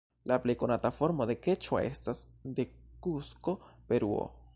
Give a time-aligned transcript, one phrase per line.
[0.29, 2.23] La plej konata formo de keĉua estas
[2.61, 2.65] de
[3.07, 3.55] Kusko,
[3.93, 4.27] Peruo.